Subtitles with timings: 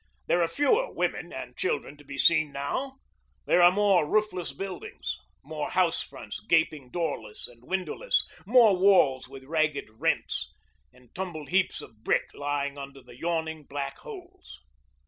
[0.25, 2.97] There are fewer women and children to be seen now;
[3.45, 9.43] there are more roofless buildings, more house fronts gaping doorless and windowless, more walls with
[9.43, 10.51] ragged rents,
[10.91, 14.59] and tumbled heaps of brick lying under the yawning black holes.